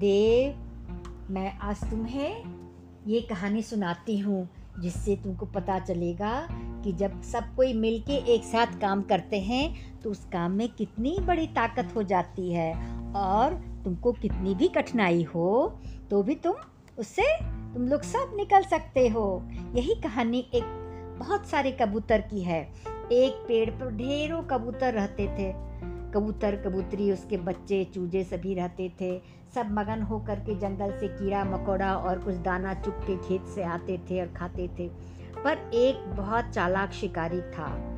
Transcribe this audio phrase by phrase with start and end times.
[0.00, 0.52] देव,
[1.30, 2.44] मैं आज तुम्हें
[3.06, 4.48] ये कहानी सुनाती हूँ,
[4.80, 6.32] जिससे तुमको पता चलेगा
[6.84, 11.16] कि जब सब कोई मिलके एक साथ काम करते हैं तो उस काम में कितनी
[11.20, 12.72] बड़ी ताकत हो जाती है
[13.16, 15.78] और तुमको कितनी भी कठिनाई हो
[16.10, 16.54] तो भी तुम
[16.98, 17.26] उससे
[17.74, 19.42] तुम लोग सब निकल सकते हो।
[19.74, 22.62] यही कहानी एक बहुत सारे कबूतर की है।
[23.12, 25.52] एक पेड़ पर ढेरों कबूतर रहते थे।
[26.14, 29.22] कबूतर, कबूतरी, उसके बच्चे, चूजे सभी रहते थे।
[29.54, 33.62] सब मगन होकर के जंगल से कीड़ा, मकोड़ा और कुछ दाना चुप के खेत से
[33.62, 34.88] आते थे और खाते थे।
[35.44, 37.96] पर एक बहुत चालाक शिकारी था।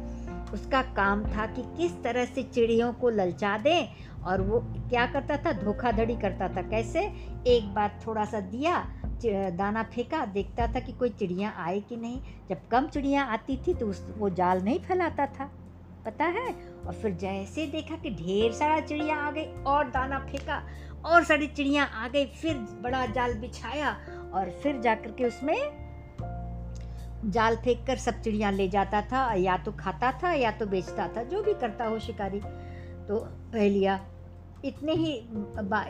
[0.53, 3.89] उसका काम था कि किस तरह से चिड़ियों को ललचा दें
[4.25, 5.53] और वो क्या करता था?
[5.53, 7.01] धोखाधड़ी करता था। कैसे?
[7.47, 8.85] एक बार थोड़ा सा दिया
[9.51, 13.75] दाना फेंका, देखता था कि कोई चिड़िया आए कि नहीं। जब कम चिड़िया आती थी
[13.75, 15.51] तो उस, वो जाल नहीं फैलाता था।
[16.05, 16.53] पता है?
[16.87, 20.63] और फिर जैसे देखा कि ढेर सारा चिड़िया आ गई और दाना फेंका,
[21.05, 23.97] और सारी चिड़िया आ गई, फिर बड़ा जाल बिछाया,
[24.35, 25.57] और फिर जाकर के उसमें
[27.25, 31.09] जाल फेंक कर सब चिड़िया ले जाता था, या तो खाता था, या तो बेचता
[31.09, 32.41] था, जो भी करता हो शिकारी।
[33.09, 33.19] तो
[33.53, 34.01] कह लिया
[34.65, 35.13] इतने ही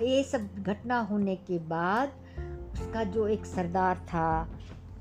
[0.07, 2.13] ये सब घटना होने के बाद
[2.73, 4.49] उसका जो एक सरदार था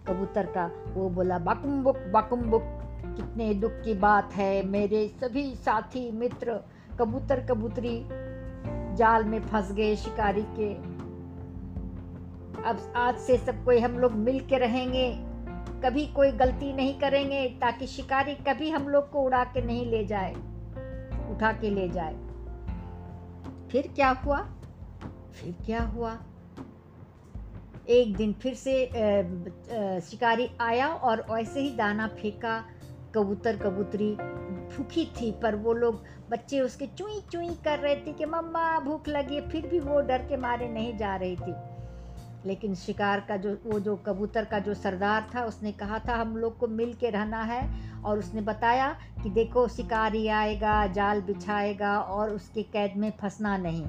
[0.08, 5.44] कबूतर का, वो बोला बाकुम बुक बाकुम बुक कितने दुख की बात है। मेरे सभी
[5.55, 6.59] साथी, मित्र,
[6.99, 7.97] कबूतर, कबूतरी
[8.97, 10.73] जाल में फंस गए शिकारी के।
[12.61, 15.11] अब आज से सब कोई हम लोग मिल के रहेंगे।
[15.83, 20.03] कभी कोई गलती नहीं करेंगे ताकि शिकारी कभी हम लोग को उड़ा के नहीं ले
[20.05, 20.33] जाए,
[21.31, 22.13] उठा के ले जाए।
[23.71, 24.41] फिर क्या हुआ?
[25.33, 26.17] फिर क्या हुआ?
[27.89, 28.86] एक दिन फिर से
[30.02, 32.63] शिकारी आया और वैसे ही दाना फेंका।
[33.16, 34.16] कबूतर कबूतरी
[34.78, 39.08] भूखी थी, पर वो लोग बच्चे उसके चुई चुई कर रहे थे कि, मम्मा, भूख
[39.08, 41.54] लगी फिर भी वो डर के मारे नहीं जा रही थी।
[42.45, 46.38] लेकिन शिकार का जो, वो जो कबूतर का जो सरदार था, उसने कहा था, हम
[46.38, 52.00] लोग को मिल के रहना है। और उसने बताया कि, देखो, शिकारी आएगा, जाल बिछाएगा
[52.00, 53.86] और उसके कैद में फंसना नहीं।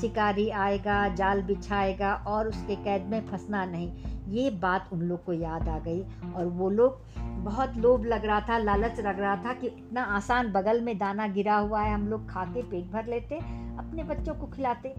[0.00, 3.92] शिकारी आएगा, जाल बिछाएगा और उसके कैद में फंसना नहीं।
[4.28, 6.02] ये बात उन लोग को याद आ गई
[6.36, 7.00] और वो लोग
[7.44, 11.26] बहुत लोभ लग रहा था, लालच लग रहा था कि इतना आसान बगल में दाना
[11.26, 13.36] गिरा हुआ है, हम लोग खाते, पेट भर लेते,
[13.78, 14.94] अपने बच्चों को खिलाते।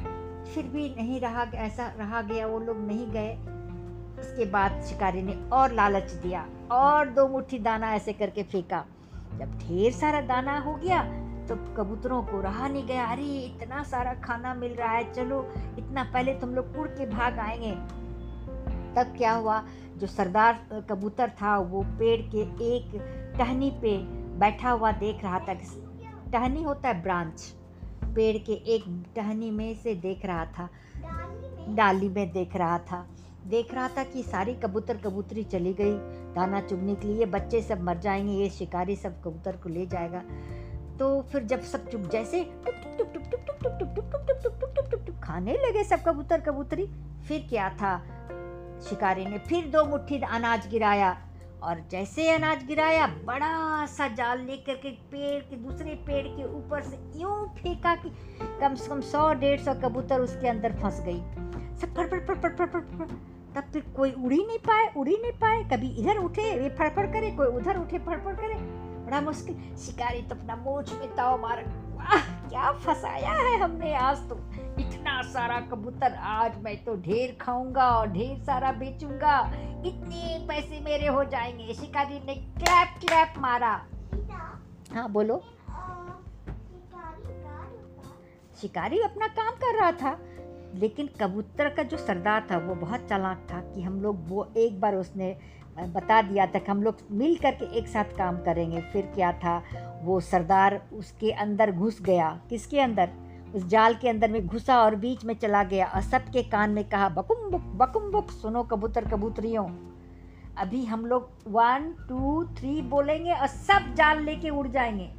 [0.46, 3.34] फिर भी नहीं रहा, ऐसा रहा गया, वो लोग नहीं गए।
[4.20, 8.86] उसके बाद शिकारी ने और लालच दिया, और दो मुट्ठी दाना ऐसे करके फेंका।
[9.40, 11.02] जब ढेर सारा दाना हो गया
[11.48, 16.04] तो कबूतरों को रहा नहीं गया। अरे, इतना सारा खाना मिल रहा है। चलो, इतना
[16.04, 17.72] पहले तुम लोग उड़ के भाग आएँगे।
[18.96, 19.64] तब क्या हुआ?
[19.98, 22.38] जो सरदार कबूतर था, वो पेड़ के
[22.76, 22.92] एक
[23.38, 23.98] टहनी पे
[24.38, 25.54] बैठा हुआ देख रहा था
[26.32, 27.56] टहनी होता है ब्रांच।
[28.04, 30.70] पेड़ के एक टहनी में से देख रहा था।
[31.70, 33.08] डाली में देख रहा था।
[33.48, 35.94] देख रहा था कि सारी कबूतर कबूतरी चली गई।
[36.36, 40.22] दाना चुगने के लिए बच्चे सब मर जाएँगे। ये शिकारी सब कबूतर को ले जाएगा।
[41.00, 42.44] तो फिर जब सब चुप जैसे
[45.24, 46.86] खाने लगे सब कबूतर कबूतरी
[47.28, 47.98] फिर क्या था
[48.90, 51.16] शिकारी ने फिर दो मुट्ठी अनाज गिराया
[51.64, 56.82] और जैसे अनाज गिराया बड़ा सा जाल लेकर के पेड़ के दूसरे पेड़ के ऊपर
[56.84, 58.10] से यूँ फेंका कि
[58.62, 61.20] कम से कम सौ डेढ़ सौ कबूतर उसके अंदर फंस गई
[61.82, 63.08] सब फड़ फड़ फड़ फड़ फड़ फड़
[63.56, 66.70] तब फिर कोई उड़ ही नहीं पाए उड़ ही नहीं पाए कभी इधर उठे वे
[66.80, 68.75] फड़फड़ करे कोई उधर उठे फड़फड़ करे
[69.06, 71.64] बड़ा मुश्किल। शिकारी तो अपना मोच में ताव मार
[71.96, 74.36] वाह क्या फंसाया है हमने आज तो।
[74.80, 79.40] इतना सारा कबूतर आज मैं तो ढेर खाऊँगा और ढेर सारा बेचूँगा।
[79.86, 83.74] इतने पैसे मेरे हो जाएँगे। शिकारी ने क्लैप क्लैप मारा।
[84.94, 85.42] हाँ बोलो।
[88.62, 90.18] शिकारी अपना काम कर रहा था।
[90.80, 94.82] लेकिन कबूतर का जो सरदार था, वो बहुत चालाक था कि हम लोग वो एक
[94.82, 95.38] बार उसने
[95.80, 99.64] बता दिया था कि हम लोग मिल करके एक साथ काम करेंगे। फिर क्या था?
[100.04, 103.10] वो सरदार उसके अंदर घुस गया। किसके अंदर?
[103.56, 106.90] उस जाल के अंदर में घुसा और बीच में चला गया और सबके कान में
[106.90, 109.70] कहा बकुम बुक बकुम बुक सुनो कबूतर कबूतरियों।
[110.58, 115.12] अभी हम लोग वन टू थ्री बोलेंगे और सब जाल लेके उड़ जाएँगे।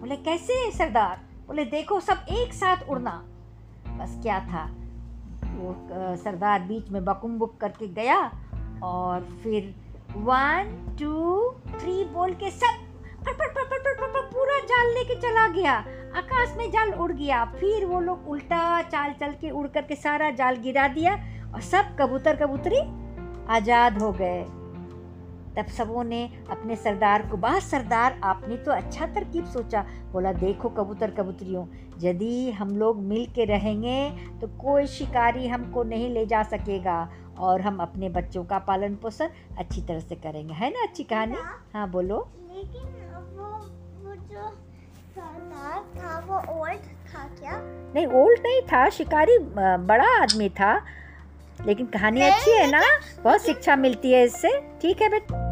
[0.00, 1.20] बोले, कैसे सरदार?
[1.46, 3.24] बोले, देखो, सब एक साथ उड़ना।
[3.98, 4.64] बस क्या था?
[5.54, 5.74] वो
[6.16, 8.18] सरदार बीच में बकुम बुक करके गया
[8.82, 9.74] और फिर
[10.16, 12.82] वन टू थ्री बोल के सब
[13.24, 15.72] फट फट फट फट फट फट पूरा जाल लेके चला गया।
[16.16, 20.30] आकाश में जाल उड़ गया। फिर वो लोग उल्टा चाल चल के उड़ करके सारा
[20.30, 21.14] जाल गिरा दिया
[21.54, 22.80] और सब कबूतर कबूतरी
[23.54, 24.44] आज़ाद हो गए।
[25.56, 30.68] तब सबों ने अपने सरदार को वाह सरदार आपने तो अच्छा तरकीब सोचा। बोला देखो
[30.68, 31.66] कबूतर कबूतरियों
[32.02, 33.98] यदि हम लोग मिल के रहेंगे
[34.40, 36.96] तो कोई शिकारी हमको नहीं ले जा सकेगा
[37.38, 39.28] और हम अपने बच्चों का पालन पोषण
[39.58, 41.36] अच्छी तरह से करेंगे। है ना अच्छी कहानी?
[41.74, 42.18] हाँ। बोलो।
[42.48, 42.82] लेकिन
[43.36, 43.48] वो
[44.04, 44.48] वो जो
[45.14, 47.60] सरदार था वो ओल्ड था क्या?
[47.94, 50.74] नहीं ओल्ड नहीं था शिकारी बड़ा आदमी था।
[51.60, 52.82] लेकिन कहानी अच्छी है ना?
[53.22, 55.43] बहुत शिक्षा मिलती है इससे। ठीक है बेटा